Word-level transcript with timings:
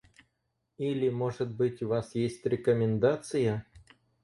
Или, 0.79 1.09
может 1.11 1.51
быть, 1.53 1.83
у 1.83 1.89
вас 1.89 2.15
есть 2.15 2.43
рекомендация? 2.47 3.67